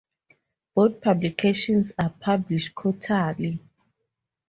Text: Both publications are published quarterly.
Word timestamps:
Both 0.73 0.99
publications 1.01 1.91
are 1.99 2.09
published 2.09 2.73
quarterly. 2.73 3.59